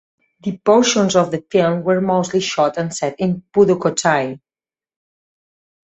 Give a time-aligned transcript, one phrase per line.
[0.39, 4.39] The portions of the film were mostly shot and set in Pudukkottai.